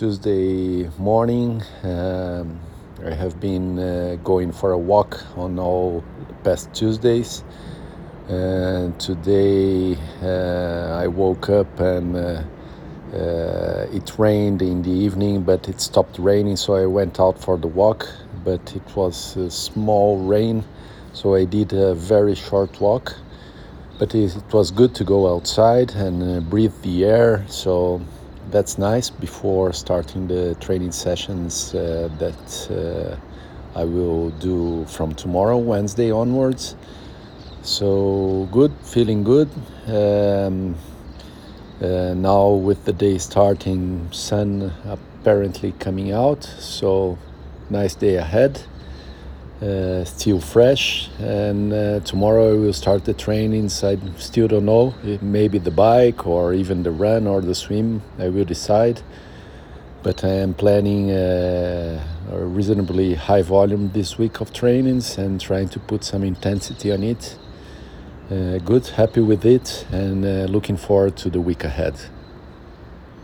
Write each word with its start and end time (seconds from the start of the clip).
Tuesday 0.00 0.88
morning. 0.96 1.62
Um, 1.82 2.58
I 3.04 3.12
have 3.12 3.38
been 3.38 3.78
uh, 3.78 4.16
going 4.24 4.50
for 4.50 4.72
a 4.72 4.78
walk 4.78 5.22
on 5.36 5.58
all 5.58 6.02
past 6.42 6.72
Tuesdays. 6.72 7.44
And 8.26 8.98
today 8.98 9.98
uh, 10.22 10.96
I 10.98 11.06
woke 11.06 11.50
up 11.50 11.78
and 11.80 12.16
uh, 12.16 12.42
uh, 13.12 13.88
it 13.92 14.18
rained 14.18 14.62
in 14.62 14.80
the 14.80 14.90
evening, 14.90 15.42
but 15.42 15.68
it 15.68 15.82
stopped 15.82 16.18
raining, 16.18 16.56
so 16.56 16.76
I 16.76 16.86
went 16.86 17.20
out 17.20 17.38
for 17.38 17.58
the 17.58 17.68
walk. 17.68 18.08
But 18.42 18.74
it 18.74 18.96
was 18.96 19.36
a 19.36 19.50
small 19.50 20.16
rain, 20.16 20.64
so 21.12 21.34
I 21.34 21.44
did 21.44 21.74
a 21.74 21.94
very 21.94 22.34
short 22.34 22.80
walk. 22.80 23.16
But 23.98 24.14
it, 24.14 24.34
it 24.34 24.50
was 24.50 24.70
good 24.70 24.94
to 24.94 25.04
go 25.04 25.30
outside 25.30 25.90
and 25.90 26.22
uh, 26.22 26.40
breathe 26.40 26.80
the 26.80 27.04
air. 27.04 27.44
So 27.48 28.00
that's 28.50 28.78
nice 28.78 29.10
before 29.10 29.72
starting 29.72 30.26
the 30.26 30.54
training 30.60 30.92
sessions 30.92 31.74
uh, 31.74 32.08
that 32.18 32.70
uh, 32.70 33.78
I 33.78 33.84
will 33.84 34.30
do 34.30 34.84
from 34.86 35.14
tomorrow, 35.14 35.58
Wednesday 35.58 36.10
onwards. 36.10 36.76
So 37.62 38.48
good, 38.50 38.72
feeling 38.82 39.22
good. 39.22 39.48
Um, 39.86 40.76
uh, 41.80 42.14
now 42.14 42.50
with 42.50 42.84
the 42.84 42.92
day 42.92 43.18
starting, 43.18 44.10
sun 44.12 44.72
apparently 44.84 45.72
coming 45.78 46.12
out. 46.12 46.44
So 46.44 47.18
nice 47.70 47.94
day 47.94 48.16
ahead 48.16 48.62
uh, 49.62 50.04
still 50.04 50.40
fresh. 50.40 51.08
And 51.18 51.72
uh, 51.72 52.00
tomorrow 52.00 52.54
I 52.54 52.56
will 52.56 52.72
start 52.72 53.04
the 53.04 53.14
trainings. 53.14 53.84
I 53.84 53.98
still 54.16 54.48
don't 54.48 54.64
know, 54.64 54.94
maybe 55.20 55.58
the 55.58 55.70
bike 55.70 56.26
or 56.26 56.54
even 56.54 56.82
the 56.82 56.90
run 56.90 57.26
or 57.26 57.40
the 57.40 57.54
swim. 57.54 58.02
I 58.18 58.28
will 58.28 58.44
decide. 58.44 59.02
But 60.02 60.24
I 60.24 60.32
am 60.34 60.54
planning 60.54 61.10
uh, 61.10 62.02
a 62.32 62.38
reasonably 62.38 63.14
high 63.14 63.42
volume 63.42 63.90
this 63.92 64.16
week 64.16 64.40
of 64.40 64.52
trainings 64.52 65.18
and 65.18 65.38
trying 65.38 65.68
to 65.70 65.78
put 65.78 66.04
some 66.04 66.24
intensity 66.24 66.90
on 66.90 67.02
it. 67.02 67.38
Uh, 68.30 68.58
good, 68.58 68.86
happy 68.86 69.20
with 69.20 69.44
it, 69.44 69.84
and 69.90 70.24
uh, 70.24 70.46
looking 70.48 70.76
forward 70.76 71.16
to 71.16 71.28
the 71.28 71.40
week 71.40 71.64
ahead. 71.64 71.94